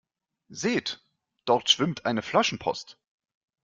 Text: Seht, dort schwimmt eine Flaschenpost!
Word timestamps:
Seht, 0.49 0.99
dort 1.45 1.69
schwimmt 1.69 2.07
eine 2.07 2.23
Flaschenpost! 2.23 2.97